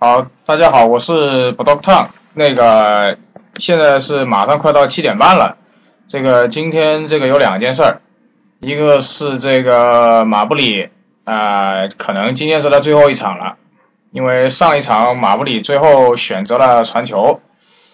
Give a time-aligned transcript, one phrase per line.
[0.00, 3.18] 好，大家好，我是 b o d o 那个
[3.56, 5.56] 现在是马上快到七点半了。
[6.06, 8.00] 这个今天这个有两件事儿，
[8.60, 10.90] 一个是这个马布里
[11.24, 13.56] 啊，可能今天是他最后一场了，
[14.12, 17.40] 因为上一场马布里最后选择了传球，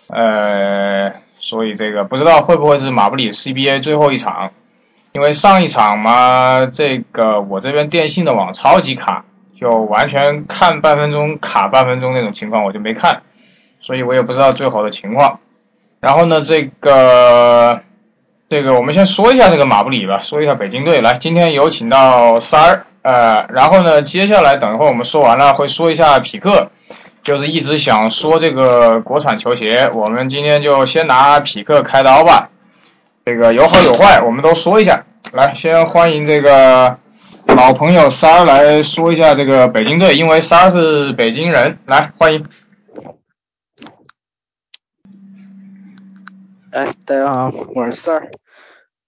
[0.08, 4.50] 呃，所以这个不知道会不会是马布里 CBA 最后一场，
[5.12, 9.23] 因为上一场嘛，这个我这边电信的网超级卡。
[9.60, 13.22] 就完全看半分钟卡半分钟那种情况，我就没看，
[13.80, 15.40] 所以我也不知道最好的情况。
[16.00, 17.80] 然后呢，这个
[18.48, 21.00] 这个我们先说一下这个马布里吧，说一下北京队。
[21.00, 26.70] 来，今天有请到三儿，呃，然后呢，接下来等一会儿我们说完了会说一下匹克，
[27.22, 32.50] 就是一直想说这个国产球鞋，我们今天就先拿匹克开刀吧。
[33.24, 35.04] 这个有好有坏，我们都说一下。
[35.32, 36.98] 来，先欢迎这个。
[37.54, 42.48] 老朋友三儿来说一下这个北京队，因为三儿是北京人，来欢迎。
[46.72, 48.30] 哎，大家好，我是三儿。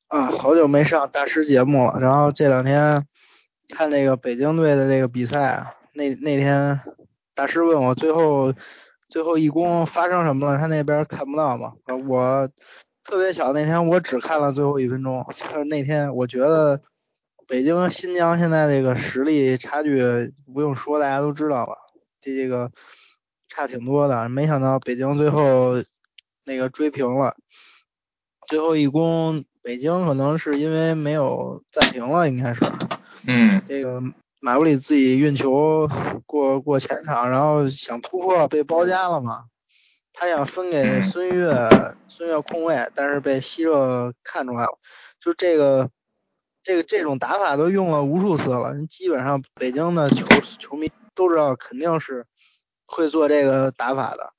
[0.07, 1.99] 啊，好久没上大师节目了。
[2.01, 3.05] 然后这两天
[3.69, 6.81] 看那个北京队的这个比赛啊，那那天
[7.35, 8.55] 大师问我最后
[9.09, 11.73] 最后一攻发生什么了，他那边看不到嘛？
[12.07, 12.49] 我
[13.03, 15.27] 特别巧，那天我只看了最后一分钟。
[15.35, 16.81] 就是那天我觉得。
[17.49, 21.77] 北京、新疆现在这个实力差距不用说，大家都知道了，
[22.21, 22.73] 这这个
[23.49, 24.29] 差挺多的。
[24.29, 25.81] 没想到北京最后
[26.45, 27.37] 那个追平了，
[28.49, 32.65] 最后一攻，北京可能是因为没有暂停了，应该是。
[33.29, 33.63] 嗯。
[33.69, 34.03] 这个
[34.41, 35.89] 马布里自己运球
[36.27, 39.45] 过过前场，然后想突破被包夹了嘛？
[40.13, 41.69] 他想分给孙悦，
[42.09, 44.79] 孙悦空位，但是被希热看出来了，
[45.21, 45.93] 就这个。
[46.67, 50.27] 这个这种打法都用了无数次了，基本上北京的球
[50.59, 52.27] 球迷都知道肯定是
[52.87, 54.33] 会做这个打法的，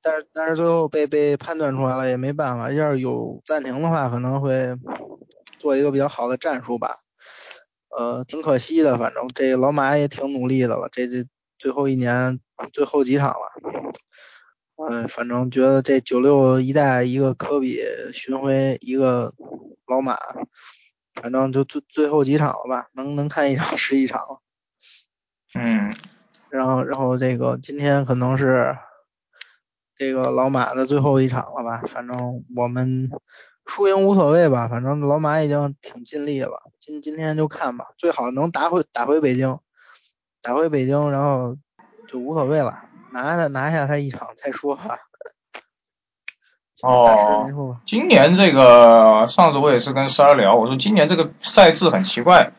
[0.00, 4.78] 但是但是最后被被判断出来了也没办法，要是有暂停的话可能会
[5.58, 7.00] 做一个比较好的战术吧，
[7.94, 11.26] 呃，挺可惜的，反正这老马也挺努力的了，这这
[11.58, 12.40] 最后一年
[12.72, 13.52] 最后几场了，
[14.88, 17.78] 嗯，反正觉得这九六一代一个科比
[18.14, 19.34] 巡回一个
[19.86, 20.16] 老马。
[21.22, 24.40] 反正就最最后几场了吧，能能看一场是一场了。
[25.54, 25.94] 嗯，
[26.50, 28.76] 然后然后这个今天可能是
[29.96, 33.08] 这个老马的最后一场了吧，反正我们
[33.66, 36.70] 输赢无所谓吧，反正老马已经挺尽力了。
[36.80, 39.60] 今今天就看吧，最好能打回打回北京，
[40.42, 41.56] 打回北京，然后
[42.08, 44.98] 就无所谓了，拿下拿下他一场再说吧。
[46.82, 52.50] 哦，今年这个上次我也是跟三儿聊，我说今年这个赛制很奇怪，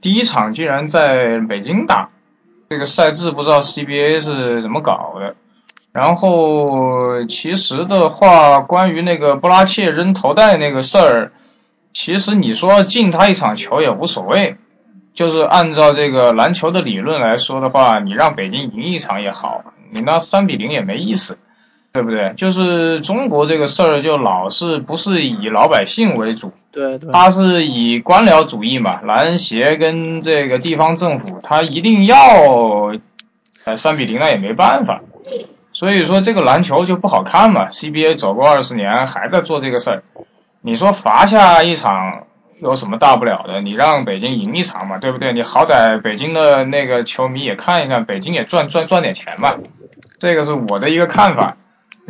[0.00, 2.10] 第一场竟然在北京打，
[2.70, 5.34] 这个赛制不知道 CBA 是怎么搞的。
[5.90, 11.32] 然后其实的话，关于那个布拉切扔头带那个事儿，
[11.92, 14.58] 其实你说进他一场球也无所谓，
[15.12, 21.36] 就是按照这个篮球的理论来说的话，你让北京赢一场也好，你那三比零也没意思。
[21.92, 22.32] 对不对？
[22.36, 32.94] 就是中国这个事儿，就老是不是以老百姓为主，对对，他是以官僚主义嘛，篮协跟这个地方政府，他一定要
[33.64, 35.02] 呃三比零，那也没办法。
[35.74, 37.68] 所以说这个篮球就不好看嘛。
[37.68, 40.02] CBA 走过二十年，还在做这个事儿，
[40.62, 42.26] 你说罚下一场
[42.60, 43.60] 有什么大不了的？
[43.60, 45.32] 你让北京赢一场嘛，对不对？
[45.34, 49.56] 你好歹北京的那个球迷也看一看，北京也赚赚赚点钱嘛，
[50.18, 51.56] 这个是我的一个看法。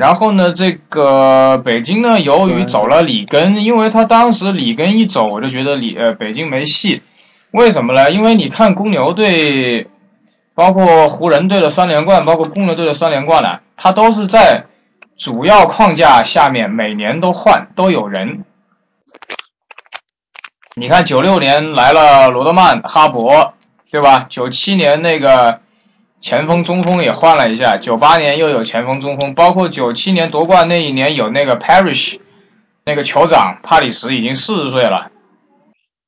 [0.03, 7.03] 然后呢，这个北京呢，由于走了里根，因为他当时里根一走，我就觉得里呃北京没戏。
[7.53, 8.11] 为什么呢？
[8.11, 9.87] 因为你看公牛队，
[10.57, 14.65] 包括湖人队的三连冠，包括公牛队的三连冠呢，他都是在
[15.17, 18.45] 主要框架下面，每年都换，都有人。
[20.75, 23.53] 你看九六年来了罗德曼、哈勃，
[23.93, 24.27] 对吧？
[24.29, 25.61] 九七年那个。
[26.23, 32.21] 前锋、中锋也换了一下，九八年又有前锋、中锋，包括九七年夺冠那一年有那个 Parish，
[32.85, 35.11] 那个酋长帕里什已经四十岁了，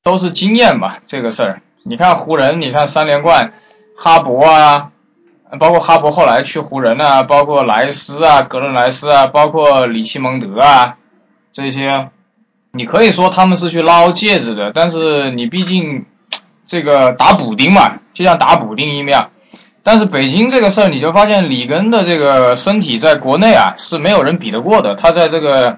[0.03, 1.61] 都是经验嘛这个事儿。
[1.83, 3.51] 你看湖人，你看三连冠，
[3.97, 4.91] 哈勃啊，
[5.59, 10.95] 包括哈勃后来去湖人啊，包括莱斯啊、格伦莱斯啊，包括里奇蒙德啊
[11.51, 12.09] 这些，
[12.71, 16.05] 你可以说他们是去捞戒指的，但是你毕竟
[16.65, 19.31] 这个打补丁嘛，就像打补丁一样。
[19.85, 24.95] 但是北京这个事儿，你就发现里根的这个身体在国内啊是没有人比得过的。
[24.95, 25.77] 他在这个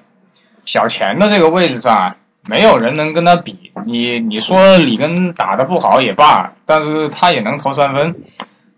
[0.64, 2.14] 小前的这个位置上啊，
[2.48, 3.70] 没有人能跟他比。
[3.84, 8.14] 你你说里根打得不好也罢，但是他也能投三分。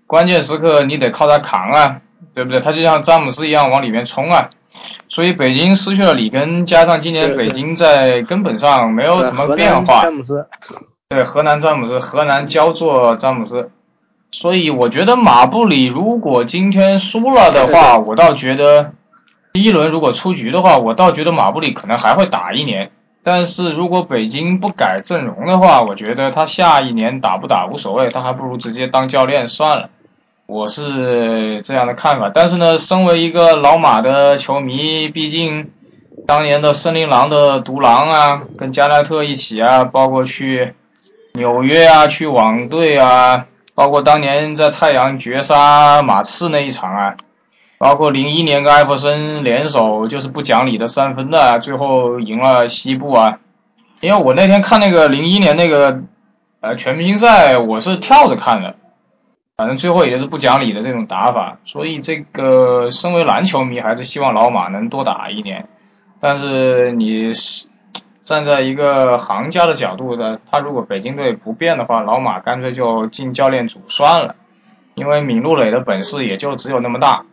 [0.08, 1.98] 关键时刻你得靠他扛啊，
[2.34, 2.58] 对不对？
[2.58, 4.48] 他就像詹姆斯一样往里面冲啊。
[5.08, 10.02] 所以北京失去了里根，加上今年北京在根本上没有什么变化。
[10.02, 10.48] 詹姆斯。
[11.08, 13.70] 对，河南詹姆斯，河南焦作詹姆斯。
[14.32, 18.92] 所以我觉得马布里如果今天输了的话，我倒觉得
[19.52, 22.92] 第一轮如果出局的话，我倒觉得马布里可能还会打一年。
[23.22, 29.90] 但是如果北京不改阵容的话，我觉得他下一年打不打无所谓，他还不如直接当教练算了。
[30.46, 32.30] 我是这样的看法。
[32.32, 35.70] 但是呢，身为一个老马的球迷，毕竟
[36.26, 40.72] 当年的森林狼的独狼啊，跟加奈特一起啊，包括去
[41.34, 43.46] 纽约啊，去网队啊。
[43.80, 47.16] 包括当年在太阳绝杀马刺那一场啊，
[47.78, 53.38] 包括零一年跟艾弗森联手就是不讲理的三分的，最后赢了西部啊。
[54.02, 56.02] 因为我那天看那个零一年那个
[56.60, 58.74] 呃全明星赛，我是跳着看的，
[59.56, 61.56] 反正最后也是不讲理的这种打法。
[61.64, 65.66] 所以这个身为篮球迷，还是希望老马能多打一年。
[66.20, 67.69] 但是你是。
[68.30, 74.36] 站在一个行家的角度的，他如果北京队不变的话，老马干脆就进教练组算了，
[74.94, 77.24] 因为闵鹿蕾的本事也就只有那么大，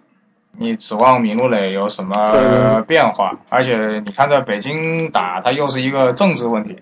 [0.57, 3.37] 你指望闵鹿蕾有什么变化？
[3.49, 6.79] 而且你看在北京打，他又是一个政治问题，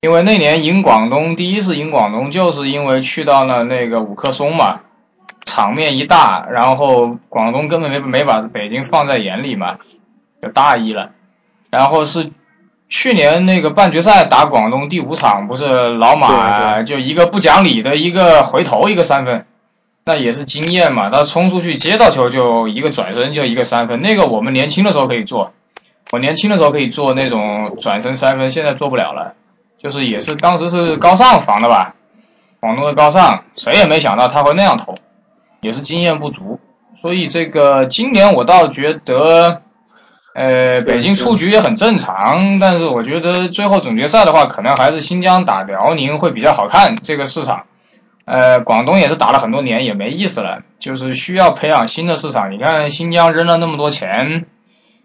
[0.00, 4.80] 因为那年赢广东，第一次赢广东就是因为去到了那个五棵松嘛，
[5.44, 9.76] 场面一大，然后广东根本没没把北京放在眼里嘛，
[10.42, 11.12] 就大意了，
[11.70, 12.32] 然后是。
[12.96, 19.46] 去年那个半决赛打广东第五场，不是老马就一个不讲理的一个回头一个三分，
[20.04, 21.10] 那也是经验嘛。
[21.10, 25.50] 他冲出去接到球就一个转身就一个三分，那个我们年轻的时候可以做，
[26.12, 29.34] 我年轻的时候可以做那种转身三分，现在做不了了。
[29.82, 31.96] 就是也是当时是高尚防的吧，
[32.60, 34.94] 广东的高尚，谁也没想到他会那样投，
[35.62, 36.60] 也是经验不足。
[37.02, 39.62] 所以这个今年我倒觉得。
[40.34, 46.96] 呃，北京出局也很正常，但是我觉得最后总决赛的话，可能还是新疆打辽宁会比较好看。
[46.96, 47.66] 这个市场，
[48.24, 52.50] 呃，广东也是打了很多年，也没意思了，就是需要培养新的市场。
[52.50, 54.46] 你看新疆扔了那么多钱，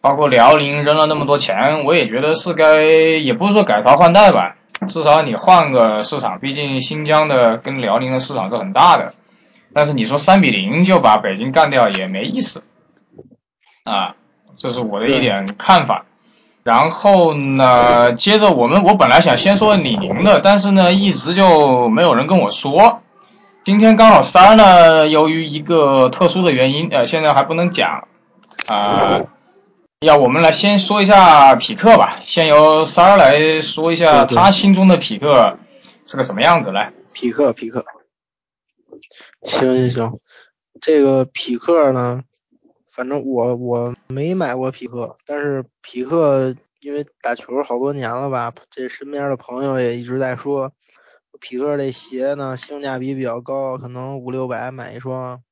[0.01, 2.81] 包括辽宁扔了那么多钱，我也觉得是该，
[3.23, 4.55] 也不是说改朝换代吧，
[4.87, 9.13] 至少你换个市场，毕竟新疆的跟辽宁的市场是很大的。
[9.75, 12.63] 但是你说三比零就把北京干掉也没意思，
[13.83, 14.15] 啊。
[14.59, 16.05] 这是我的一点看法，
[16.63, 23.01] 然后呢，接着我们我本来想先说李宁的，但是呢，一直就没有人跟我说。
[23.63, 28.07] 今天刚好三儿呢，由于一个特殊的原因，呃，现在还不能讲，
[28.67, 29.21] 啊，
[30.01, 35.57] 要我们来先说一下匹克吧，先由三儿来说一下他心中的匹克
[36.05, 36.91] 是个什么样子来。
[37.13, 37.85] 匹克，匹克，
[39.43, 40.13] 行行行，
[40.81, 42.23] 这个匹克呢？
[42.91, 50.71] 反正我我没买过匹克，但是匹克因为打球好多年了吧，这身边的朋友也一直在说，
[51.39, 55.43] 匹克这鞋呢性价比比较高，可能五六百买一双，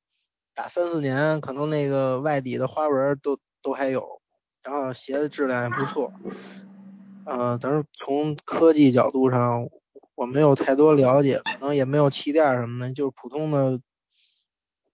[0.56, 4.22] 打三四年可能那个外底的花纹都都还有，
[4.64, 6.12] 然后鞋的质量也不错，
[7.26, 9.70] 呃，但是从科技角度上
[10.16, 13.80] 我没有太多了解，可能也没有气垫什么的，就是普通的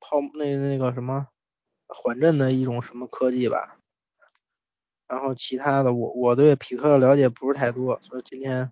[0.02, 1.28] 泡那那个什么。
[1.94, 3.78] 缓震的一种什么科技吧，
[5.08, 8.72] 然后其他的我我对匹克了解不是太多，所以今天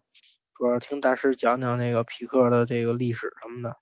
[0.55, 3.77] 主要听大师讲讲那个匹克的这个历史什么的。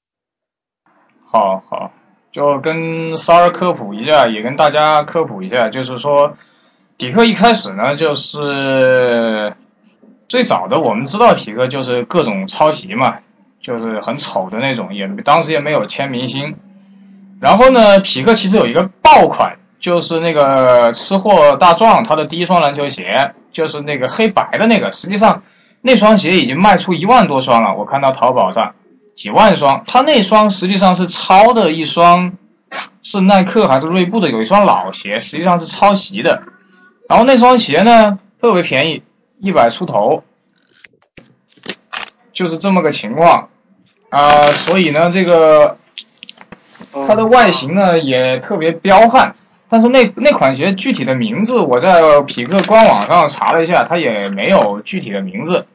[1.23, 1.93] 好好，
[2.31, 6.37] 就跟三儿科普一下，也跟大家科普一下，就是说，
[6.97, 9.55] 匹克一开始呢，就是
[10.27, 13.19] 最早的我们知道匹克就是各种抄袭嘛，
[13.61, 16.57] 就是很丑的那种，也当时也没有签明星。
[17.39, 24.91] 然后呢，匹克其实有一个爆款，就是那个吃货大壮他的第一双篮球鞋，就是那个黑白的那个。
[24.91, 25.43] 实际上，
[25.81, 28.75] 那双鞋已经卖出一万多双了，我看到淘宝上
[29.15, 29.85] 几万双。
[29.87, 32.33] 他那双实际上是抄的一双，
[33.01, 36.43] 是耐克还是锐步的有一双老鞋，实际上是抄袭的。
[37.07, 39.03] 然后那双鞋呢，特别便宜，
[39.39, 40.25] 一百出头，
[42.33, 43.47] 就是这么个情况
[44.09, 44.51] 啊。
[44.51, 45.77] 所以呢，这个。
[47.07, 49.35] 它的外形呢也特别彪悍，
[49.69, 55.65] 但是那那款鞋具体的名字我在匹克官网上查了一下，它也没有具体的名字，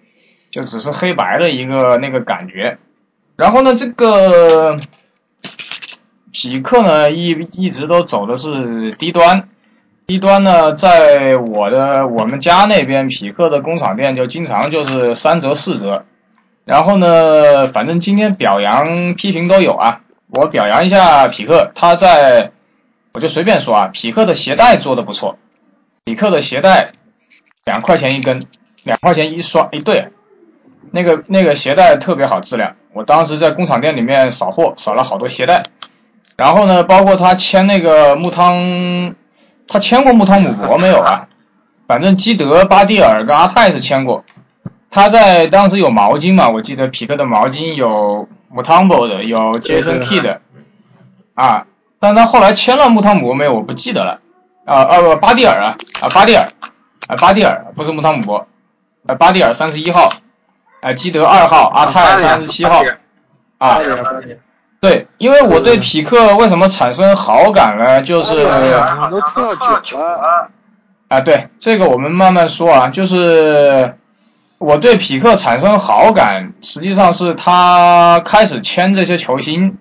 [0.50, 2.78] 就只是黑白的一个那个感觉。
[3.37, 4.78] 然后呢，这个
[6.33, 9.49] 匹克呢一一直都走的是低端，
[10.07, 16.04] 低端呢在我的我们家那边匹克的工厂店就经常就是三折四折。
[16.64, 20.00] 然后呢，反正今天表扬批评都有啊。
[20.35, 22.50] 我表扬一下匹克，他在，
[23.12, 25.38] 我就随便说啊，匹克的鞋带做的不错，
[26.05, 26.93] 匹克的鞋带
[27.64, 28.43] 两块钱一根，
[28.83, 30.09] 两块钱一双一对，
[30.91, 35.62] 那个那个鞋带特别好质量，我当时在工厂店里面扫货，扫了好多鞋带，
[36.37, 39.14] 然后呢，包括他签那个木汤，
[39.69, 41.29] 他签过木汤姆博没有啊？
[41.87, 44.25] 反正基德、巴蒂尔跟阿泰是签过。
[44.91, 46.49] 他在当时有毛巾嘛？
[46.49, 50.40] 我记得匹克的毛巾有 Mutombo 的，有 Jason Kidd 的，
[51.34, 51.66] 啊，
[51.99, 53.54] 但他后来签了穆汤姆没有？
[53.54, 54.20] 我不记得了。
[54.64, 56.46] 啊啊不，巴蒂尔啊啊巴蒂尔
[57.08, 58.46] 啊巴蒂尔不是穆汤姆博，
[59.08, 60.08] 啊巴蒂尔三十一号，
[60.82, 62.80] 啊基德二号，阿泰三十七号，
[63.58, 63.80] 啊
[64.80, 68.02] 对，因为我对匹克为什么产生好感呢？
[68.02, 68.44] 就是
[69.11, 70.49] 都听到久了。
[71.08, 73.99] 啊，对，这个我们慢慢说啊，就是。
[74.58, 79.78] 我对匹克产生好感，实际上是他开始签这些球星。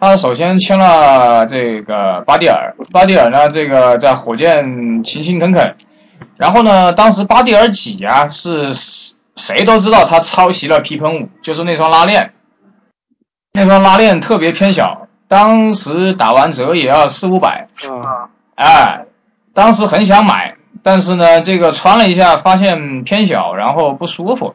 [0.00, 5.76] 他首先签了这个巴蒂尔，巴蒂尔呢，这个在火箭勤勤恳恳。
[6.36, 8.28] 然后呢，当时巴蒂尔几啊？
[8.28, 8.72] 是
[9.36, 12.32] 谁都知道他抄袭了皮蓬五，就是那双拉链。
[13.52, 17.68] 那双拉链特别偏小，当时打完折也要四五百。
[17.86, 18.30] 啊。
[18.54, 19.04] 哎，
[19.52, 20.56] 当时很想买。
[20.82, 24.54] 但是呢，这个穿了一下，发现偏小，然后不舒服。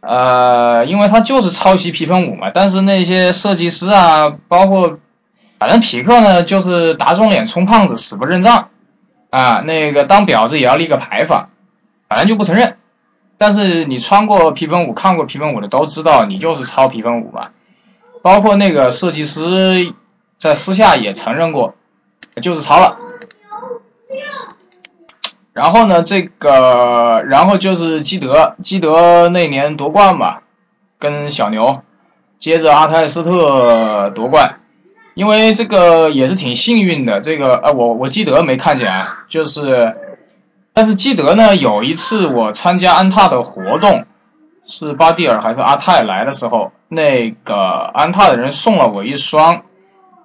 [0.00, 2.50] 呃，因为它就是抄袭皮蓬五嘛。
[2.54, 4.98] 但是那些设计师啊，包括
[5.58, 8.68] 反正匹克呢，就是打肿脸充胖子，死不认账
[9.30, 9.62] 啊。
[9.66, 11.48] 那个当婊子也要立个牌坊，
[12.08, 12.76] 反正就不承认。
[13.38, 17.48] 但是你穿过皮蓬五、看过皮蓬五的都知道，你就是抄皮蓬五嘛。
[18.22, 19.92] 包括那个设计师
[20.38, 21.74] 在私下也承认过，
[22.40, 22.96] 就是抄了。
[25.56, 30.42] 然后呢，这个，然后就是基德，基德那年夺冠吧，
[30.98, 31.80] 跟小牛，
[32.38, 34.60] 接着阿泰斯特夺冠，
[35.14, 39.96] 因为这个也是挺幸运的，这个，呃，我我基德没看见，就是，
[40.74, 44.04] 但是基德呢，有一次我参加安踏的活动，
[44.66, 47.56] 是巴蒂尔还是阿泰来的时候，那个
[47.94, 49.62] 安踏的人送了我一双，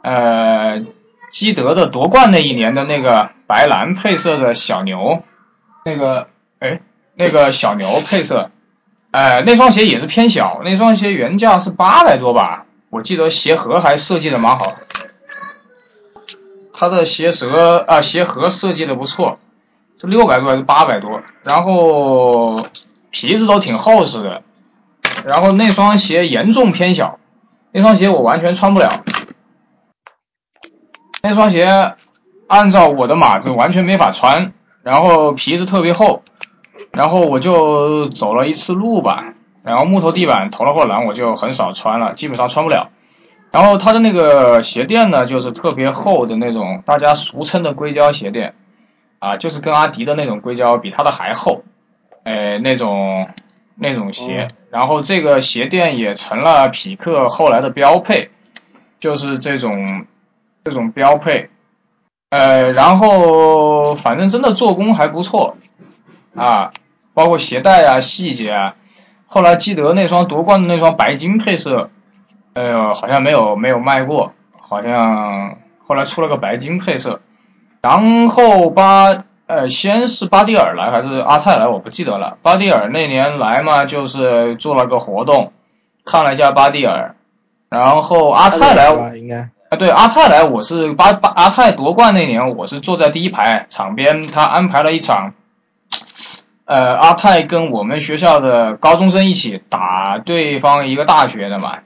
[0.01, 0.83] 呃，
[1.31, 3.29] 基德的夺冠那一年的那个。
[3.51, 5.23] 白蓝配色的小牛，
[5.83, 6.29] 那个
[6.59, 6.79] 哎，
[7.15, 8.49] 那个小牛配色，
[9.11, 14.77] 哎，那双鞋也是偏小，那双鞋原价是八百多吧，我记得鞋盒还设计的蛮好，
[16.73, 19.37] 它的鞋舌啊鞋盒设计的不错，
[19.99, 22.69] 是六百多还是八百多，然后
[23.09, 24.43] 皮子都挺厚实的，
[25.25, 27.19] 然后那双鞋严重偏小，
[27.73, 29.03] 那双鞋我完全穿不了，
[31.21, 31.95] 那双鞋。
[32.51, 34.51] 按照我的码子完全没法穿，
[34.83, 36.21] 然后皮子特别厚，
[36.91, 42.89] 然后我就走了一次路吧，然后木头地板投了后篮，我就很少穿了，基本上穿不了。
[43.53, 48.53] 然后它的那个鞋垫呢，就是特别厚的那种，大家俗称的硅胶鞋垫，
[49.19, 51.63] 啊，就是跟阿迪的那种硅胶比它的还厚，
[52.25, 53.29] 哎，那种
[53.75, 54.49] 那种鞋。
[54.71, 58.29] 然后这个鞋垫也成了匹克后来的标配，
[58.99, 60.05] 就是这种
[60.65, 61.49] 这种标配。
[62.31, 65.57] 呃，然后反正真的做工还不错
[66.33, 66.71] 啊，
[67.13, 68.75] 包括鞋带啊、细节啊。
[69.25, 71.89] 后来基德那双夺冠的那双白金配色，
[72.53, 77.19] 呃，好像没有没有卖过，好像后来出了个白金配色。
[77.81, 82.37] 然后巴呃，先是巴蒂尔来还是阿泰来，我不记得了。
[82.41, 85.51] 巴蒂尔那年来嘛，就是做了个活动，
[86.05, 87.15] 看了一下巴蒂尔，
[87.69, 89.49] 然后阿泰来应该。
[89.71, 95.33] 啊，对，阿泰来，我是八八阿泰夺冠那年，我是坐在第一排场边，他安排了一场，
[96.65, 101.77] 呃，阿泰跟我们学校的高中生一起打对方一个大学的嘛，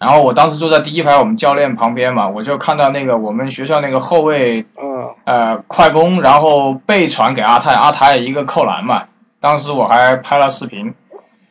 [0.00, 9.04] 然后我当时坐在第一排，我们教练旁边嘛，我就看到那个我们学校那个后卫，嗯，呃，快攻，然后背传给阿泰，阿泰一个扣篮嘛，
[9.40, 10.94] 当时我还拍了视频，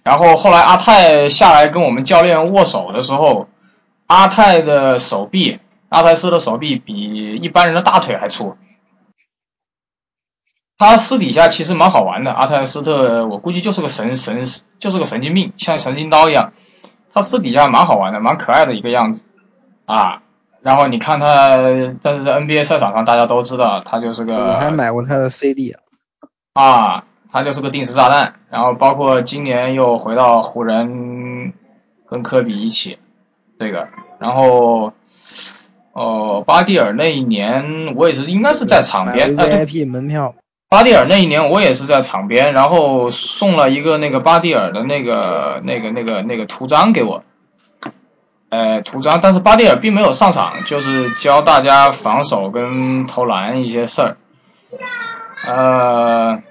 [0.03, 3.47] 然后后来阿泰下来跟我们教练握手的时候，
[4.07, 5.61] 阿泰的手臂。
[5.89, 8.57] 阿泰斯的手臂比一般人的大腿还粗，
[10.77, 12.31] 他私底下其实蛮好玩的。
[12.31, 14.43] 阿泰斯特，我估计就是个神神，
[14.77, 16.53] 就是个神经病，像神经刀一样。
[17.11, 19.23] 他私底下蛮好玩的，蛮可爱的一个样子
[19.85, 20.21] 啊。
[20.61, 21.57] 然后你看他，
[22.03, 24.35] 但是在 NBA 赛场上，大家都知道他就是个。
[24.35, 25.75] 我还买过他的 CD
[26.53, 28.35] 啊，他就是个定时炸弹。
[28.51, 31.53] 然后包括今年又回到湖人，
[32.07, 32.99] 跟科比一起
[33.57, 33.87] 这个，
[34.19, 34.93] 然后。
[35.93, 39.35] 哦，巴蒂尔那一年我也是，应该是在场边。
[39.35, 40.35] VIP 门票。
[40.69, 47.23] 巴蒂尔那一年我也是在场边，然后送了一个那个巴蒂尔的那个那个那个那个图章给我。
[48.49, 54.17] 呃图章，但是巴蒂尔并没有上场，就是教大家防守跟投篮一些事儿。
[55.45, 56.41] 呃，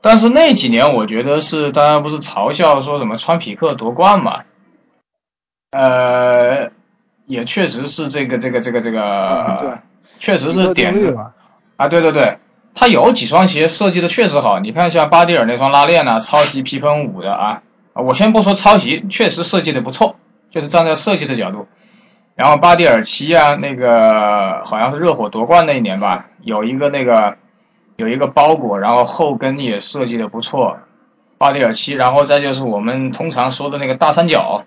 [0.00, 4.42] 但是那几年我觉得是大家不是嘲笑说什么穿匹克夺冠嘛？
[5.70, 6.70] 呃，
[7.28, 9.78] 也确实是这个这个这个这个，
[10.18, 10.94] 确实是点
[11.76, 12.38] 啊，对对对，
[12.74, 20.16] 他有几双鞋设计的确实好，你看像巴蒂尔那双拉链呐，抄袭皮分五的啊，我先不说抄袭，确实设计的不错，
[20.50, 21.68] 就是站在设计的角度。
[22.34, 27.36] 然后巴蒂尔七啊，那个好像是热火夺冠那一年吧，有一个那个
[27.96, 30.78] 有一个包裹，然后后跟也设计的不错，
[31.36, 34.64] 巴蒂尔七，然后再就是我们通常说的那个大三角。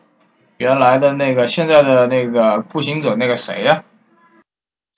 [0.62, 3.84] 原来的那个，现在的那个步行者那个谁呀？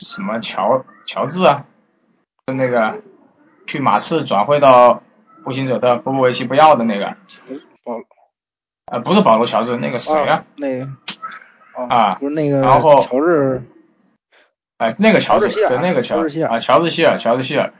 [0.05, 1.63] 什么乔乔治啊？
[2.45, 3.01] 跟那个
[3.65, 5.03] 去马刺转会到
[5.45, 7.15] 步行者的波波维奇不要的那个。
[7.85, 8.01] 保
[8.91, 10.43] 呃，不是保罗乔治，那个谁呀？
[10.57, 10.89] 那个
[11.87, 12.57] 啊，不是那个。
[12.57, 13.63] 然后乔治。
[14.79, 17.71] 哎，那个乔治，对，那个乔治啊，乔治希尔，乔治希尔。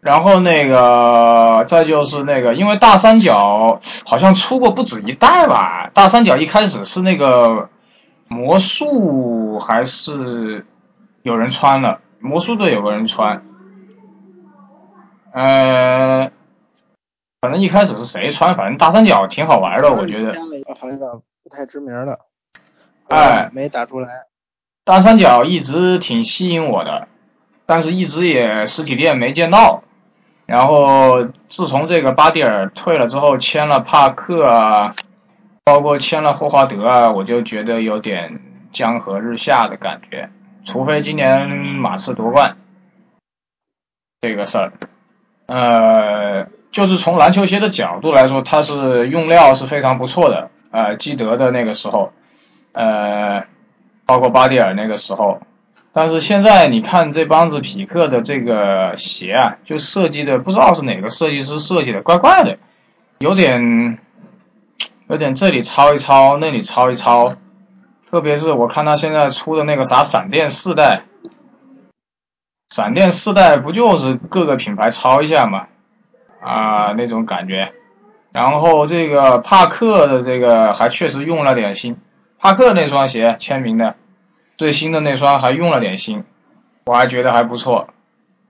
[0.00, 5.90] 然后那个，再就是那个，因为大三角好像出过不止一代吧。
[5.92, 7.68] 大三角一开始是那个
[8.28, 10.64] 魔术还是
[11.22, 13.42] 有人穿的，魔术队有个人穿。
[15.32, 16.32] 呃，
[17.42, 20.32] 反正一开始是谁穿，反正大三角挺好玩的，我觉得。
[20.32, 22.18] 加了一个好像不太知名的。
[23.10, 23.50] 哎。
[23.52, 24.08] 没打出来。
[24.82, 27.06] 大三角一直挺吸引我的，
[27.66, 29.82] 但是一直也实体店没见到。
[30.50, 34.96] 然后自从这个巴蒂尔退了之后，签了帕克啊，
[35.62, 38.40] 包括签了霍华德啊，我就觉得有点
[38.72, 40.28] 江河日下的感觉。
[40.64, 42.56] 除非今年马刺夺冠
[44.20, 44.72] 这个事儿，
[45.46, 50.50] 呃，就是从篮球鞋的角度来说，它是用料是非常不错的。
[50.72, 52.12] 呃，基德的那个时候，
[52.72, 53.44] 呃，
[54.04, 55.40] 包括巴蒂尔那个时候。
[55.92, 62.58] 但是现在你看这帮子匹克的这个鞋啊，就设计的不知道是哪个设计师设计的，怪怪的，
[63.18, 63.98] 有点
[65.08, 67.34] 有点这里抄一抄，那里抄一抄。
[68.08, 71.02] 特别是我看他现在出的那个啥闪电四代，
[72.68, 75.66] 闪电四代不就是各个品牌抄一下嘛，
[76.40, 77.72] 啊那种感觉。
[78.32, 81.96] 然后这个帕克的这个还确实用了点心，
[82.38, 83.96] 帕克那双鞋签名的。
[84.60, 86.22] 最新的那双还用了点心，
[86.84, 87.88] 我还觉得还不错。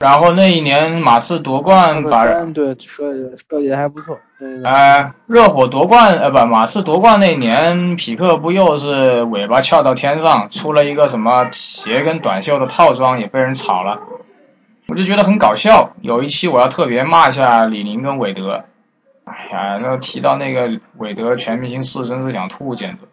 [0.01, 4.18] 然后那一年马刺夺冠，把对设计设计还不错。
[4.64, 14.01] 哎，热火夺冠呃不，马刺夺冠那年，匹克不又是尾巴翘到天上，出了一个什么鞋跟短袖的套装，也被人炒了。
[14.88, 15.92] 我就觉得很搞笑。
[16.01, 18.64] 有一期我要特别骂一下李宁跟韦德。
[19.23, 23.10] 哎呀，那提到那个韦德全明星四，真是想吐，简直。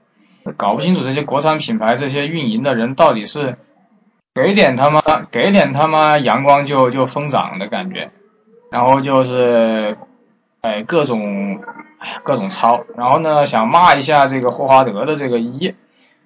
[0.55, 3.57] 搞不清楚这些国产品牌这些运营的人到底是
[4.33, 8.11] 给点他妈给点他妈阳光就就疯涨的感觉，
[8.71, 9.97] 然后就是
[10.61, 11.59] 哎各种
[11.97, 15.73] 哎各种抄，然后呢想骂一下这个霍华德的这个一，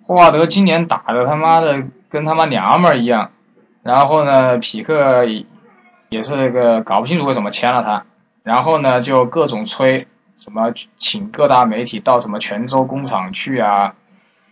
[0.05, 3.31] 霍华德今年打的他妈的跟他妈娘们儿一样，
[3.81, 5.25] 然后呢匹克
[6.09, 8.03] 也是那个搞不清楚为什么签了他，
[8.43, 10.05] 然后呢就各种吹
[10.37, 13.93] 什么请各大媒体到什么泉州工厂去啊。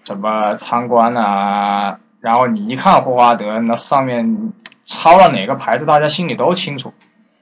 [0.10, 2.00] 什么参观啊？
[2.20, 6.96] 然后你一看霍华德那上面抄了哪个牌子，大家心里都清楚。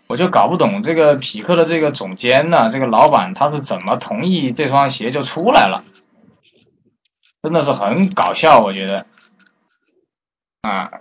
[0.07, 5.85] 我就搞不懂这个匹克的这个总监呢，这个老板他是怎么同意这双鞋就出来了？
[7.41, 9.05] 真的是很搞笑，我觉得
[10.63, 10.91] 啊，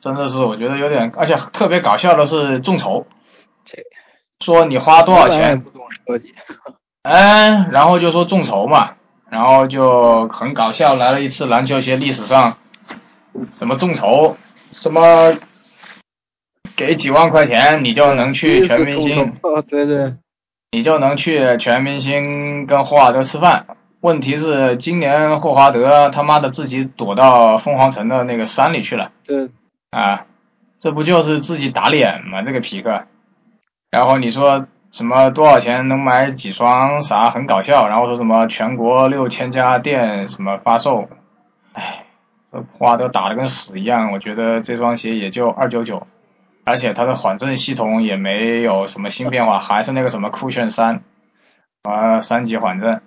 [0.00, 3.06] 真的是我觉得有点，而且特别搞笑的是众筹，
[4.44, 5.62] 说你花多少钱？
[5.62, 6.34] 不懂设计。
[7.04, 8.96] 哎，然后就说众筹嘛。
[9.30, 12.56] 然后就很搞笑，来了一次篮球鞋历史上
[13.58, 14.36] 什么众筹，
[14.70, 15.34] 什么
[16.74, 19.36] 给几万块钱你就能去全明星，
[19.68, 20.14] 对对，
[20.70, 23.66] 你就能去全明星跟霍华德吃饭。
[24.00, 29.10] 问题是今年霍华德他妈的自己躲到凤凰城的那个山里去了。
[29.26, 29.50] 对。
[29.90, 30.26] 啊，
[30.78, 32.42] 这不就是自己打脸吗？
[32.42, 33.04] 这个皮克。
[33.90, 34.66] 然后你说。
[34.90, 41.10] 什么多少钱能买几双啥很搞笑，然后说什么全国六千家店什么发售，
[41.74, 42.06] 唉，
[42.50, 46.06] 这花都打的跟屎一样，我觉得这双鞋也就二九九，
[46.64, 51.02] 而且它的缓震系统也没有什么新变化，还是那个什么酷炫三，
[51.82, 53.02] 啊三级缓震，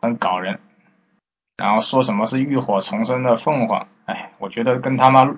[0.00, 0.60] 很搞人，
[1.56, 5.28] 然后说什么是浴火重生的凤凰，唉，我觉得跟他妈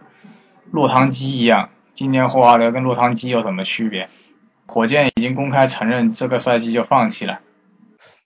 [0.71, 4.11] 落汤鸡一样，今年霍华德跟落汤鸡有什么区别？
[4.69, 7.41] 火箭已经公开承认这个赛季就放弃了，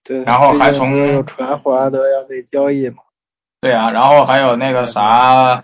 [0.05, 2.96] 对，然后还从传霍华德要被交易嘛，
[3.61, 5.62] 对啊，然后还有那个啥，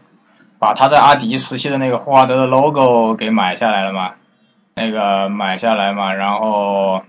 [0.58, 4.14] 把他在阿迪时期的那个霍华德的 logo 给买下来了嘛，
[4.74, 7.02] 那个买下来嘛，然后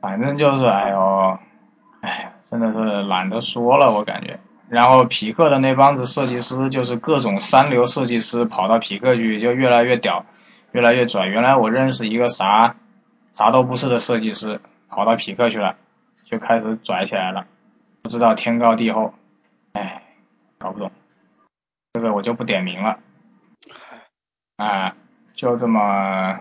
[0.00, 1.38] 反正就是哎呦，
[2.00, 4.40] 哎，真的是懒得说了，我感觉。
[4.68, 10.24] 然后匹克的那帮子设计师，就是各种三流设计师跑到匹克去，就越来越屌，
[10.72, 11.26] 越来越拽。
[11.26, 12.74] 原来我认识一个啥
[13.34, 15.76] 啥都不是的设计师，跑到匹克去了，
[16.24, 17.46] 就开始拽起来了，
[18.02, 19.12] 不知道天高地厚，
[19.72, 20.02] 哎，
[20.58, 20.90] 搞不懂，
[21.92, 22.98] 这个我就不点名了，
[24.56, 24.94] 哎，
[25.34, 26.40] 就这么，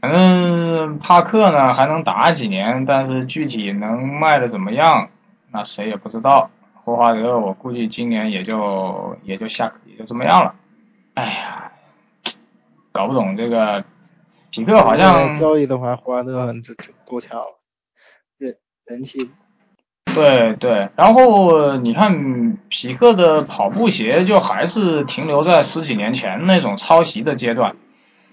[0.00, 5.08] 反正帕克呢还能打几年，但是具体能卖的怎么样，
[5.50, 6.50] 那谁也不知道。
[6.84, 10.54] 霍华德，我估计今年也就也就下也就这么样了。
[11.14, 11.72] 哎呀，
[12.92, 13.84] 搞不懂这个
[14.54, 17.60] 匹克好像交易的话，霍华德这这够呛了，
[18.38, 19.30] 人人气。
[20.14, 27.76] 对对，然后你看匹克的跑步鞋就还是停留在十几年前那种抄袭的阶段。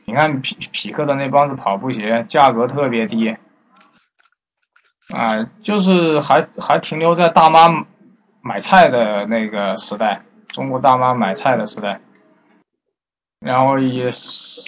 [0.06, 3.36] 你看匹匹克的那帮子跑步鞋价格特别低，
[5.10, 7.86] 啊，就是还还停留在大妈。
[8.44, 12.02] 买菜的那个时代，中国大妈买菜的时代，
[13.40, 14.62] 然后也是，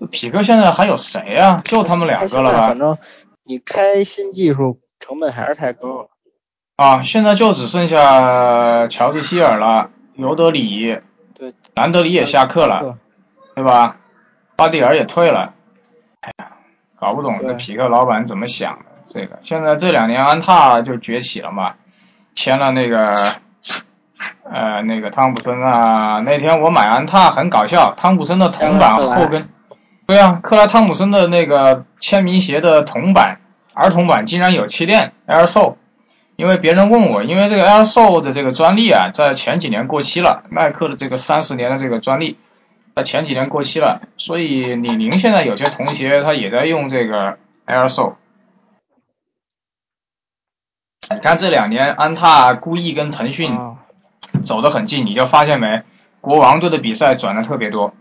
[0.00, 1.60] 这匹克现在还有谁呀？
[1.62, 2.68] 就他们两个了吧？
[2.68, 2.96] 反正
[3.44, 6.08] 你开新技术成本还是太高了。
[6.76, 10.98] 啊，现在就只剩下乔治希尔了，尤德里，
[11.34, 12.96] 对，兰德里也下课了，
[13.54, 13.98] 对吧？
[14.56, 15.52] 巴蒂尔也退了。
[16.20, 16.52] 哎呀，
[16.98, 18.84] 搞不懂这匹克老板怎么想的。
[19.08, 21.74] 这个现在这两年安踏就崛起了嘛。
[22.34, 23.12] 签了那个，
[24.44, 26.20] 呃，那个汤普森啊。
[26.20, 29.48] 那天我买安踏很搞笑，汤普森的铜版后跟，
[30.10, 33.38] 对啊，克莱汤普森的那个签名鞋的铜版，
[33.74, 35.76] 儿童版竟然有气垫 Air Sole。
[36.34, 42.38] 因为别人问我，因为这个 Air Sole 的这个专利啊，在前几年过期了，耐克的这个三十年的这个专利，
[42.96, 48.14] 在前几年过期了，所以李宁现在有些童鞋他也在用这个 Air Sole。
[51.08, 53.56] 你看这两年安踏故意跟腾讯
[54.44, 55.84] 走得很近，你就发现没？
[56.20, 57.94] 国王队的比赛转的特别多，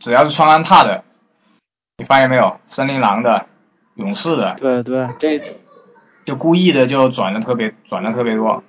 [0.00, 1.04] 只要是穿安踏的，
[1.96, 2.58] 你发现没有？
[2.66, 3.46] 森林狼的、
[3.94, 5.40] 勇士的，对对，这
[6.24, 8.64] 就故意的就转的特别转的特别多。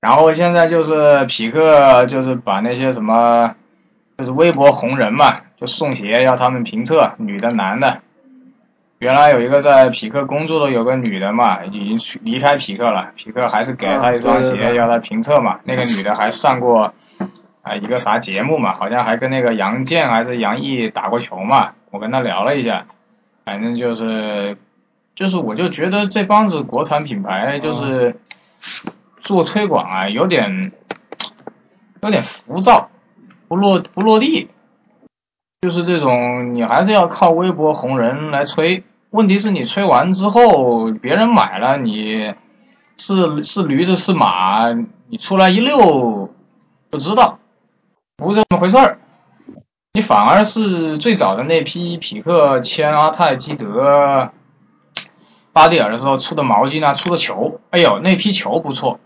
[0.00, 3.56] 然后现在就是匹克，就是把那些什么，
[4.16, 8.00] 就是微博红人嘛，就送鞋要他们评测，女的男的。
[8.98, 15.58] 原来有一个在匹克工作的有个女的嘛，已经去离开匹克了，匹克还是给了她一双鞋要她评测嘛。
[15.64, 16.94] 那个女的还上过
[17.64, 21.72] 啊一个啥节目嘛，好像还跟那个杨健还是杨毅打过球嘛。
[21.90, 22.86] 我跟他聊了一下，
[23.44, 24.56] 反正就是
[25.14, 28.16] 就是我就觉得这帮子国产品牌就是
[29.20, 30.72] 做推广啊有点
[32.02, 32.90] 有点浮躁，
[33.48, 34.48] 不落不落地，
[35.62, 38.84] 就是这种你还是要靠微博红人来吹。
[39.10, 42.34] 问题是你吹完之后，别人买了，你
[42.96, 44.72] 是是驴子是马，
[45.08, 46.34] 你出来一溜
[46.90, 47.38] 就知道，
[48.16, 48.98] 不是这么回事儿。
[49.92, 54.30] 你反而是最早的那批匹克签阿泰基德、
[55.52, 58.98] 巴蒂尔的时候出的毛巾啊，出的球，哎呦，那批球不错，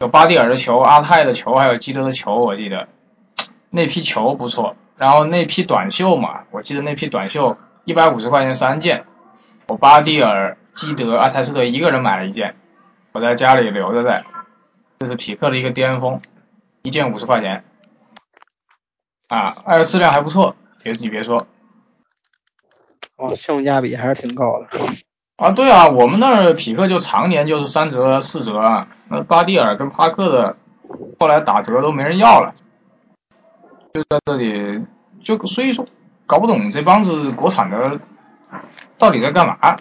[0.00, 2.88] 有巴蒂尔的球、阿泰的球，还有基德的球，我记得
[3.70, 4.76] 那批球不错。
[4.96, 9.04] 然后那批短袖嘛，我记得那批短袖一百五十块钱三件。
[9.66, 12.54] 我巴蒂尔、基德、阿泰斯特一个人买了一件，
[13.12, 14.24] 我在家里留着在。
[15.00, 16.20] 这是匹克的一个巅峰，
[16.82, 17.64] 一件五十块钱，
[19.34, 21.46] 啊，而且质量还不错，别你别说。
[23.16, 24.68] 哦，性价比还是挺高的。
[25.36, 30.56] 啊，对啊，我们那儿匹克就常年就是三折、四折啊，那巴蒂尔跟帕克的
[31.18, 32.54] 后来打折都没人要了，
[33.92, 34.84] 就在这里，
[35.22, 35.86] 就所以说
[36.26, 38.00] 搞不懂这帮子国产的。
[38.98, 39.78] 到底在干嘛？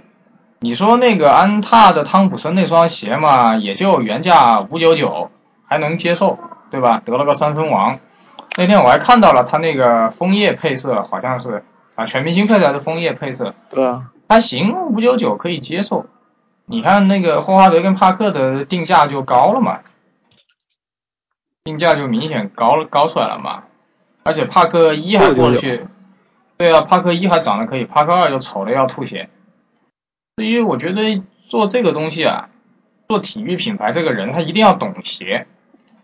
[0.60, 5.30] 你说那个安踏的汤普森那双鞋嘛，也就原价五九九，
[5.68, 6.40] 还能接受，
[6.72, 7.00] 对吧？
[7.06, 8.00] 得了个三分王。
[8.58, 11.64] 那天我还看到了他那个枫叶配色，好像是
[11.96, 13.54] 啊，全明星配的还是枫叶配色？
[13.70, 16.06] 对啊，还行，五九九可以接受。
[16.66, 19.80] 你看那个霍华德跟帕克的定价就高了嘛，
[21.64, 23.64] 定价就明显高了高出来了嘛，
[24.24, 25.88] 而且帕克一还过去。
[26.56, 29.30] 对啊，帕克一还长得可以，帕克二就丑的要吐血。
[30.38, 32.50] 至于我觉得做这个东西啊，
[33.10, 35.48] 做体育品牌这个人他一定要懂鞋，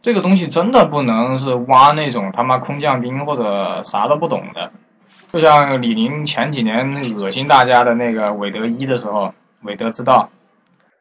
[0.01, 4.71] 这个东西真的不能是挖那种他妈空降兵或者啥都不懂的。
[5.31, 10.29] 就像李宁前几年恶心大家的那个韦德一的时候，韦德之道，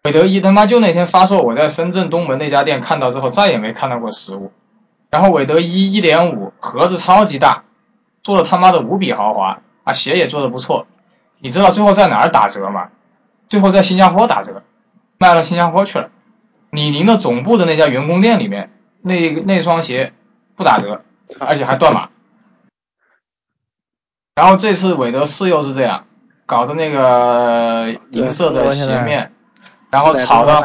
[0.04, 4.52] 韦德一他妈就那天发售，我在深圳东门那家店看到之后再也没看到过实物。
[5.10, 7.62] 然后韦德一一点五盒子超级大，
[8.22, 10.86] 做的他妈的无比豪华啊，鞋也做的不错。
[11.38, 12.88] 你知道最后在哪儿打折吗？
[13.46, 14.62] 最后在新加坡打折，
[15.16, 16.10] 卖到新加坡去了。
[16.70, 18.70] 李宁的总部的那家员工店里面，
[19.02, 20.12] 那那双鞋
[20.56, 21.02] 不打折，
[21.38, 22.08] 而且还断码。
[24.34, 26.04] 然后这次韦德四又是这样，
[26.46, 29.32] 搞的那个银色的鞋面，
[29.90, 30.64] 然后炒到，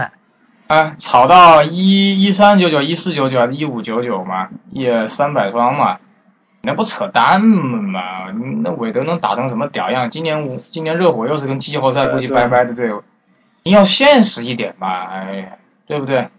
[0.68, 6.00] 啊，炒到一一三九九、一四九九、一五九九嘛，也三百双嘛，
[6.62, 8.32] 那不扯淡嘛？
[8.64, 10.10] 那韦德能打成什么屌样？
[10.10, 13.04] 今年今年热火又是跟季后赛估计拜拜的队伍，
[13.64, 15.60] 你要现实一点吧，哎。
[15.86, 16.30] 对不对？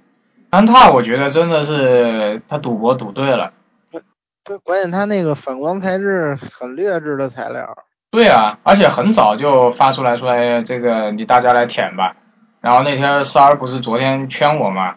[0.55, 3.53] 安踏我觉得真的是他赌博赌对了。
[3.91, 7.77] 不，关键他那个反光材质很劣质的材料。
[8.13, 12.15] 对啊，而且很早就发出来说，哎，这个你大家来舔吧。
[12.61, 14.95] 然后那天三儿不是昨天圈我嘛，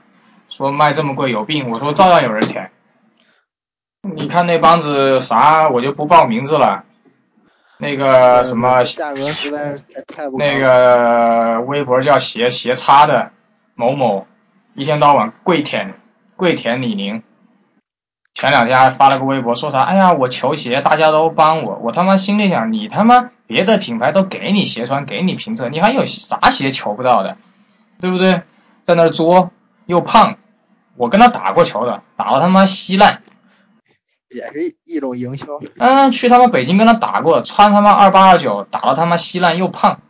[0.50, 1.72] 说卖这么贵有病。
[1.72, 2.70] 我说照样有人舔。
[4.04, 6.84] 你看那帮子啥，我就不报名字了。
[7.80, 10.38] 那个什么，价格实在是太不。
[10.38, 13.32] 那个微博叫斜斜插的
[13.74, 14.28] 某某。
[14.78, 15.96] 一天到晚跪舔
[16.36, 17.24] 跪舔李宁，
[18.36, 19.82] 前两天还发了个微博说啥？
[19.82, 21.80] 哎呀，我球鞋，大家都帮我。
[21.82, 27.38] 我他妈心里想，你他妈别的品牌都给你鞋穿，给你评测，你还有啥鞋求不到的？
[28.00, 28.44] 对不对？
[28.84, 29.50] 在那作
[29.88, 30.38] 又胖，
[30.96, 33.24] 我跟他打过球的，打到他妈稀烂，
[34.30, 35.60] 也是一种营销。
[35.80, 40.02] 嗯，去他妈北京跟他打过，穿他妈二八二九，打到他妈稀烂又胖，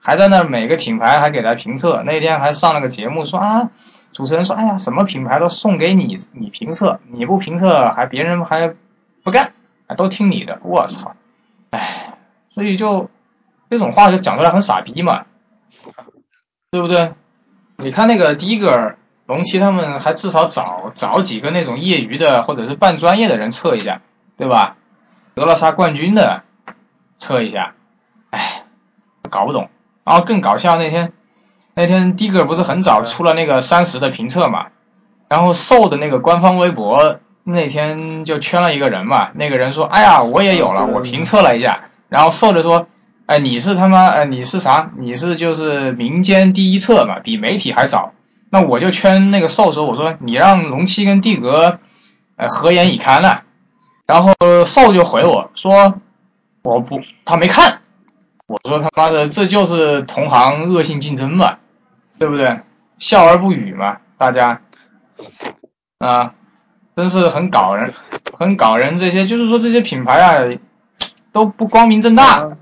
[0.00, 3.70] 还在那每个品牌还给他评测，那天还上了个节目说啊。
[4.18, 8.74] 主持人说：“哎呀，什么品牌都送给你，你评测，你不评测还别人还
[9.22, 9.52] 不干，
[9.96, 10.58] 都听你的。
[10.64, 11.14] 我操，
[11.70, 12.18] 哎，
[12.52, 13.10] 所以就
[13.70, 15.26] 这种话就讲出来很傻逼嘛，
[16.72, 17.14] 对不对？
[17.76, 24.00] 你看那个第一个龙七他们还至少找找几个那种业余的或者是半专业的人测一下，
[24.36, 24.76] 对吧？
[25.36, 26.42] 得了啥冠军的
[27.18, 27.76] 测一下，
[28.30, 28.64] 哎，
[29.30, 29.70] 搞不懂。
[30.02, 31.12] 然后更搞笑那天。”
[31.78, 34.66] 那天 Digger 不是很早出了那个三十的评测嘛，
[35.28, 42.88] 然后瘦的那个官方微博那天就圈了一个人嘛，那个人说，哎呀，我也有了，我评测了一下，然后瘦的说，
[43.26, 44.90] 哎，你是他妈，哎，你是啥？
[44.98, 48.12] 你是就是民间第一测嘛，比媒体还早。
[48.50, 51.78] 那我就圈那个瘦说，我说你让龙七跟地格，
[52.34, 53.42] 呃，合眼已看了，
[54.04, 54.32] 然后
[54.66, 55.94] 瘦就回我说，
[56.64, 57.82] 我不，他没看。
[58.48, 61.58] 我说他妈的，这就是同行恶性竞争嘛。
[62.18, 62.60] 对不对？
[62.98, 64.60] 笑而不语嘛，大家
[65.98, 66.34] 啊，
[66.96, 67.94] 真是很搞人，
[68.36, 68.98] 很搞人。
[68.98, 70.58] 这些就是说这些品牌啊，
[71.30, 72.56] 都不光明正大。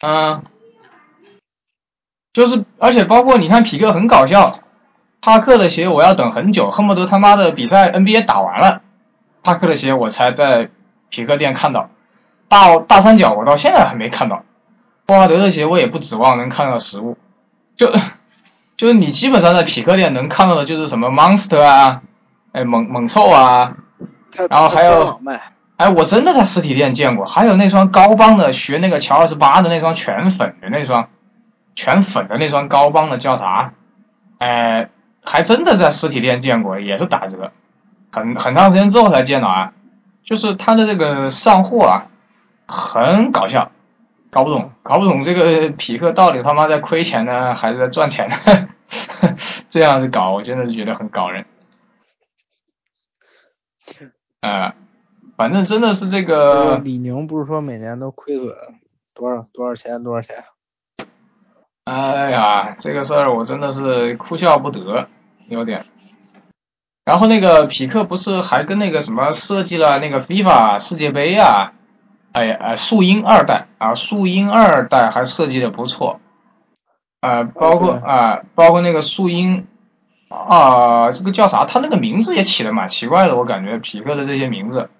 [0.00, 0.44] 嗯，
[2.34, 4.60] 就是而且包括你看匹克很搞笑，
[5.22, 8.82] 帕克的鞋我要等很久，恨不得他妈的比赛 NBA 打完了，
[9.42, 10.68] 帕克的鞋我才在
[11.08, 11.88] 匹克店看到，
[12.48, 14.44] 大大三角我到现在还没看到。
[15.10, 17.18] 霍华德的鞋我也不指望能看到实物，
[17.74, 17.92] 就
[18.76, 22.02] 就是你基本上在匹克店能看到的就是什么 Monster 啊，
[22.52, 23.74] 哎猛猛兽啊，
[24.48, 25.20] 然后还有
[25.76, 31.08] 哎我真的在实体店见过，还有那双高帮的学那个乔二十八的那双全粉的那双，
[31.74, 33.72] 全粉的那双高帮的叫啥？
[34.38, 34.90] 哎
[35.24, 37.50] 还真的在实体店见过，也是打折，
[38.12, 39.72] 很很长时间之后才见到啊，
[40.22, 42.06] 就是他的这个上货啊，
[42.68, 43.72] 很搞笑。
[44.30, 48.36] 搞不懂，搞不懂这个匹克到底他妈在亏钱呢，还是在赚钱呢？
[49.68, 51.46] 这样子搞，我真的是觉得很搞人。
[54.40, 54.74] 啊，
[55.36, 56.78] 反正真的是这个。
[56.78, 58.54] 李宁不是说每年都亏损
[59.14, 60.44] 多少多少钱多少钱？
[61.84, 65.08] 哎呀，这个事儿我真的是哭笑不得，
[65.48, 65.84] 有点。
[67.04, 71.72] 然后那个匹克不是还跟那个什么设计了那个 FIFA 世界杯啊？
[72.32, 76.20] 哎哎，树鹰二代啊，树鹰二代还设计的不错，
[77.20, 79.66] 啊，包括啊，包括那个树鹰
[80.28, 81.64] 啊，这个叫啥？
[81.64, 84.90] 它那个名字也起的蛮奇怪的，我感觉匹克的这些名字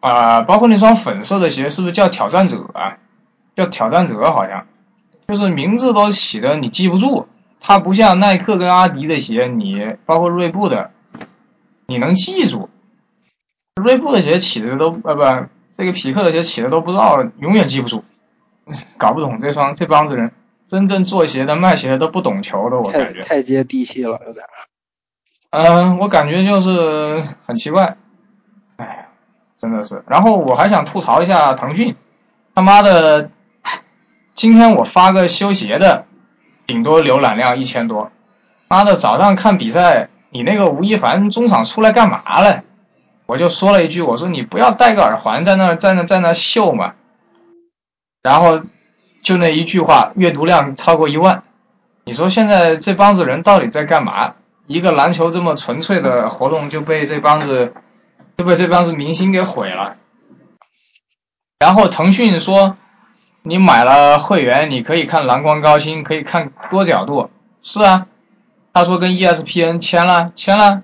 [0.00, 2.98] 啊，包括那双粉色的鞋，是不是叫挑战者啊？
[3.54, 4.66] 叫挑战者好像，
[5.28, 7.28] 就是名字都起的你记不住，
[7.60, 10.90] 它不像耐克跟阿迪的鞋，你包括锐步的，
[11.86, 12.68] 你能记住，
[13.80, 15.48] 锐步的鞋起的都呃不。
[15.76, 18.04] 这个匹克的鞋起的都不知道，永远记不住，
[18.98, 20.32] 搞不懂这双这帮子人，
[20.66, 24.44] 真正做鞋的卖鞋的都不懂球的，我感觉太接地气了，有点。
[25.50, 27.96] 嗯，我感觉就是很奇怪，
[28.76, 29.06] 哎呀，
[29.58, 30.02] 真的是。
[30.08, 31.94] 然后我还想吐槽一下腾讯，
[32.54, 33.30] 他妈的，
[34.34, 36.06] 今天我发个修鞋的，
[36.66, 38.10] 顶多浏览量一千多，
[38.66, 42.64] 妈的早上看比赛你那个吴亦凡中场出来干嘛了？
[43.26, 46.94] 我就说了一句，我说你不要戴个耳环在那在那在那秀嘛。
[48.24, 48.62] 然后
[49.22, 51.44] 就那一句话，阅读量超过一万。
[52.04, 54.34] 你说现在这帮子人到底在干嘛？
[54.66, 57.74] 一个篮球这么纯粹的活动就被这帮子
[58.38, 59.96] 就被这帮子明星给毁了。
[61.58, 62.78] 然后腾讯说，
[63.42, 67.28] 你买了会员，你可以看蓝光高清，可以看多角度。
[67.62, 68.06] 是啊，
[68.72, 70.82] 他说跟 ESPN 签了，签了，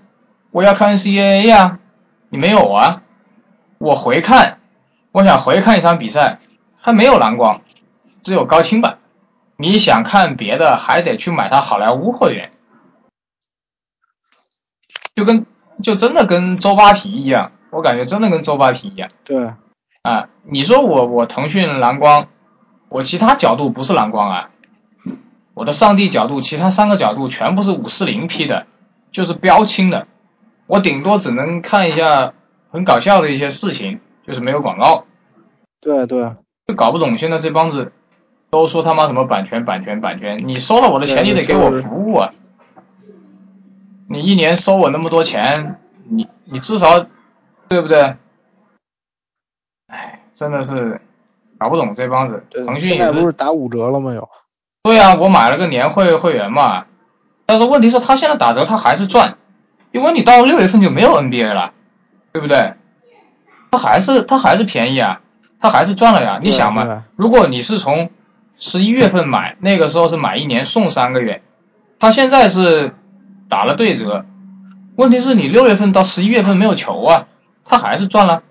[0.50, 1.78] 我要看 CAA 呀。
[2.28, 3.00] 你没有啊？
[3.78, 4.58] 我回看，
[5.12, 6.38] 我想回看一场比赛，
[6.80, 7.62] 还没有蓝光，
[8.22, 8.98] 只有高清版。
[9.56, 12.50] 你想看别的，还得去买它好莱坞会员，
[15.14, 15.44] 就跟
[15.82, 19.10] 就真的跟周扒皮一样，我感觉真的跟周扒皮一样。
[19.24, 19.52] 对。
[20.02, 22.28] 啊，你说我我腾讯蓝光，
[22.88, 24.50] 我其他角度不是蓝光啊，
[25.52, 28.66] 我的上帝角度，其他三个角度全部是五四零 P 的，
[29.12, 30.06] 就是标清的，
[30.66, 32.32] 我顶多只能看一下
[32.70, 35.04] 很搞笑的一些事情，就是没有广告。
[35.82, 36.34] 对对。
[36.70, 37.90] 就搞不懂现在这帮子
[38.48, 42.30] 都说他妈什么版权版权版权，你收了我的钱，你得给我服务啊！
[44.08, 47.06] 你一年收我那么多钱，你你至少
[47.68, 48.14] 对不对？
[49.88, 51.00] 哎真的是
[51.58, 54.14] 搞不懂这帮子，腾讯现在不是打五折了吗？
[54.14, 54.28] 有。
[54.84, 56.86] 对呀，我买了个年会会员嘛，
[57.46, 59.38] 但是问题是他现在打折他还是赚，
[59.90, 61.72] 因为你到六月份就没有 NBA 了，
[62.32, 62.74] 对不对？
[63.72, 65.20] 他还是他还是便宜啊，
[65.60, 66.38] 他还是赚了呀。
[66.42, 68.10] 你想嘛，如果你是从
[68.58, 71.42] 十一月份买，那个时候是买一年送三个月，
[71.98, 72.94] 他现在是
[73.48, 74.24] 打了对折，
[74.96, 77.28] 问题是你六月份到十一月份没有球啊，
[77.64, 78.42] 他还是赚了，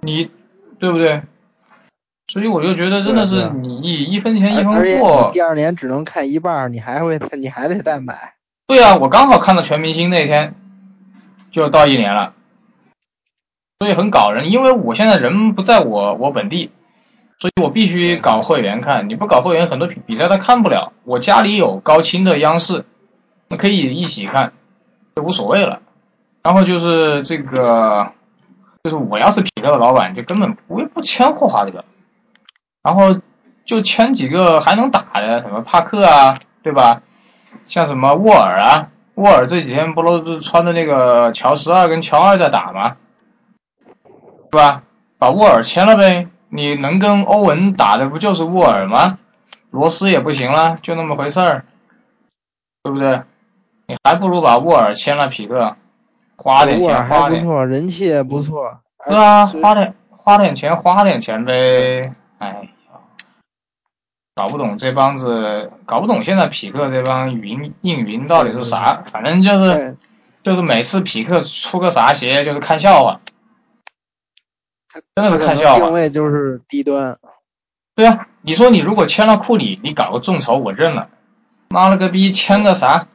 [0.00, 0.30] 你。
[0.78, 1.22] 对不对？
[2.30, 5.30] 所以我就觉得真的是你一分钱一分货。
[5.32, 8.34] 第二年只能看一半，你还会你还得再买。
[8.66, 10.54] 对啊，我刚好看到全明星那天，
[11.50, 12.34] 就到一年了，
[13.78, 14.50] 所以很搞人。
[14.50, 16.70] 因为我现在人不在我我本地，
[17.38, 19.08] 所以我必须搞会员看。
[19.08, 20.92] 你不搞会员，很多比赛他看不了。
[21.04, 22.84] 我家里有高清的央视，
[23.48, 24.52] 那可以一起看，
[25.14, 25.80] 就无所谓了。
[26.42, 28.12] 然后就是这个。
[28.84, 31.84] 就是我要是匹克的老板，就根本不会不签霍华德，
[32.84, 33.20] 然后
[33.64, 37.02] 就签几个还能打的，什么帕克啊，对吧？
[37.66, 42.96] 像什么沃尔啊，沃尔这几天不都是穿着那个乔十二跟乔二在打吗？
[44.56, 44.84] 是吧？
[45.18, 49.18] 把沃尔签了呗，你能跟欧文打的不就是沃尔吗？
[49.70, 51.64] 罗斯也不行了，就那么回事儿，
[52.82, 53.20] 对不对？
[53.86, 55.76] 你还不如把沃尔签了匹克。
[56.38, 58.80] 花点钱，花点，人气也不错。
[59.06, 62.12] 是啊，花点花点钱，花点钱呗。
[62.38, 62.56] 哎呀，
[64.34, 69.04] 搞不懂这帮子，搞不懂现在匹克这帮云硬云到底是啥？
[69.12, 69.96] 反正就是
[70.42, 73.20] 就是每次匹克出个啥鞋，就是看笑话。
[75.14, 75.80] 真的是看笑话。
[75.80, 77.18] 定位就是低端。
[77.94, 81.08] 对啊，你说你如果签了库里，你搞个众筹我认了。
[81.68, 83.08] 妈了个逼，签个啥？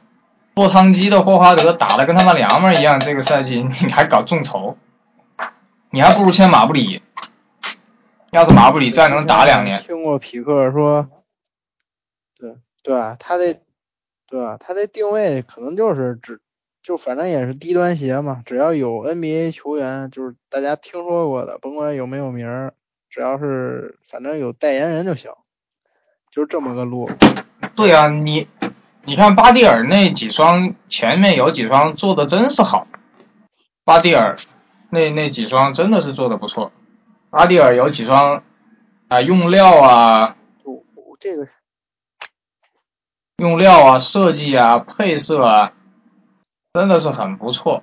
[0.54, 4.76] 落汤鸡的霍华德打的跟他妈娘们一样，这个赛季你还搞众筹，
[5.90, 7.00] 你还不如签马布里。
[8.30, 11.08] 要是马布里再能打两年，听过匹克说，
[12.38, 13.60] 对对，他的
[14.26, 16.40] 对他的定位可能就是只
[16.82, 22.74] 就反正也是低端鞋嘛，只要有 NBA 球员，就是大家听说过的，甭管有没有名儿，
[23.08, 25.30] 只要是反正有代言人就行，
[26.30, 27.10] 就这么个路。
[27.76, 28.48] 对啊，你。
[29.04, 32.86] 你看巴蒂尔那几双，前面有几双做的真是好。
[33.82, 34.38] 巴蒂尔
[34.90, 36.70] 那那几双真的是做的不错。
[37.28, 38.44] 巴蒂尔有几双
[39.08, 40.36] 啊，用料啊，
[41.18, 41.48] 这个
[43.38, 45.72] 用料啊，设计啊，配色啊，
[46.72, 47.82] 真的是很不错。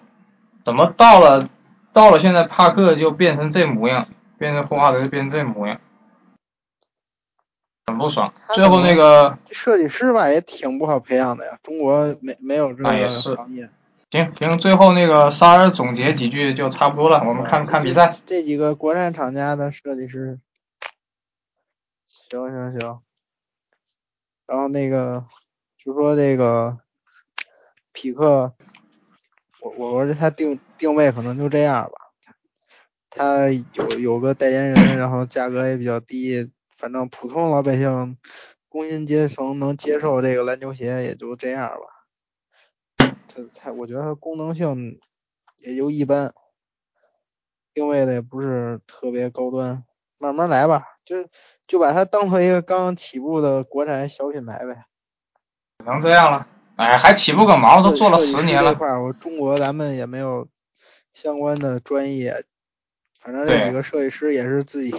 [0.66, 1.50] 怎么到了
[1.94, 5.80] 到了现在帕克就变成这模样，变成霍华德就变成这模样？
[7.88, 13.70] 很不爽，最后那个设计师吧也挺不好培养的呀，中国没没有这个行业。
[14.12, 18.12] 行行，最后那个三儿总结几句就差不多了，我们看看比赛。
[18.26, 20.40] 这几个国产厂家的设计师，
[22.08, 23.02] 行行行。
[24.48, 25.26] 然后那个
[25.84, 26.80] 就说这个
[27.92, 28.54] 匹克，
[29.62, 31.92] 我我我觉得他定定位可能就这样吧，
[33.10, 36.52] 他有有个代言人，然后价格也比较低。
[36.76, 38.18] 反正普通老百姓、
[38.70, 43.08] 工薪阶层能接受这个篮球鞋也就这样吧。
[43.28, 44.98] 它它，我觉得它功能性
[45.58, 46.34] 也就一般，
[47.74, 49.84] 定位的也不是特别高端，
[50.18, 50.86] 慢慢来吧。
[51.04, 51.28] 就
[51.68, 54.86] 就把它当做一个刚起步的国产小品牌呗。
[55.80, 56.48] 只能这样了，
[56.80, 58.72] 哎，还起不个毛，都做了十年了。
[58.72, 60.48] 这块我中国咱们也没有
[61.12, 62.46] 相关的专业，
[63.20, 64.94] 反正这几个设计师也是自己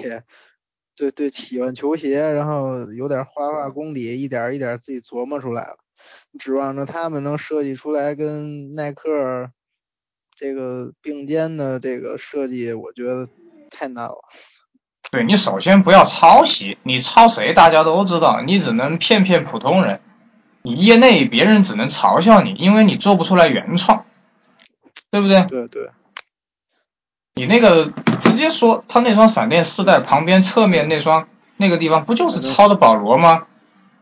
[0.95, 5.79] 对对喜欢球鞋，然后有点画画功底，一点一点自己琢磨出来了。
[6.39, 9.51] 指望着他们能设计出来跟耐克
[10.37, 13.27] 这个并肩的这个设计，我觉得
[13.71, 14.19] 太难了。
[15.11, 20.03] 对你首先不要抄袭，你抄谁大家都知道，你只能骗骗普通人。
[20.63, 24.05] 你业内别人只能嘲笑你，因为你做不出来原创，
[25.11, 25.43] 对不对？
[25.43, 25.91] 对对。
[27.35, 27.93] 你那个
[28.23, 33.45] 直接说，他那双闪电四代旁边侧面那双那个地方不就是抄的保罗吗？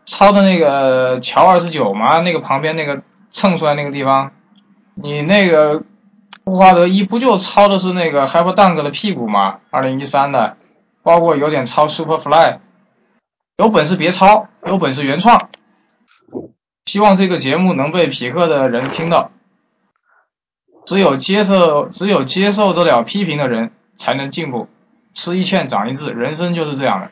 [0.04, 2.18] 抄的那个乔二十九吗？
[2.20, 4.32] 那个旁边那个蹭出来那个地方，
[4.94, 5.82] 你那个
[6.44, 9.58] 布华德一不就抄的是那个 Hyper Dunk 的屁股吗？
[9.70, 10.56] 二零一三的。
[11.00, 12.58] 包括有点抄 Superfly，
[13.56, 15.48] 有本事别抄，有本事原创。
[16.88, 19.30] 希望这个节目能被匹克的人听到。
[20.86, 24.68] 只有接受，只有接受得了批评的人才能进步。
[25.12, 27.10] 吃一堑长一智，人生就是这样的。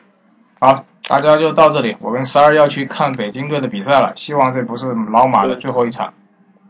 [0.59, 1.95] 好，大家就到这里。
[1.99, 6.15] 我跟十二要去看北京队的比赛了，希望这不是老马的最后一场。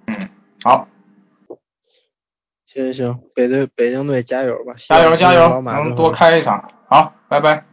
[0.07, 0.27] 嗯，
[0.61, 0.89] 好。
[2.65, 4.73] 行行，北队北京队加油吧！
[4.77, 6.69] 加油加油，能多开一场。
[6.89, 7.63] 好，拜拜。